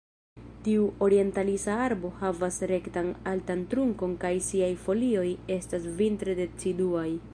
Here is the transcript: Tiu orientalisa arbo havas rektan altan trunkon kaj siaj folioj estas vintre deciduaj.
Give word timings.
Tiu 0.67 0.85
orientalisa 1.07 1.75
arbo 1.81 2.11
havas 2.21 2.57
rektan 2.71 3.11
altan 3.33 3.61
trunkon 3.75 4.17
kaj 4.25 4.33
siaj 4.47 4.71
folioj 4.87 5.27
estas 5.59 5.87
vintre 6.01 6.37
deciduaj. 6.41 7.09